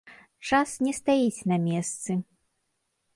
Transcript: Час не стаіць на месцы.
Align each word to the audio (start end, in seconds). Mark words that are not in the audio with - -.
Час 0.47 0.69
не 0.85 0.93
стаіць 0.99 1.45
на 1.51 1.57
месцы. 1.67 2.11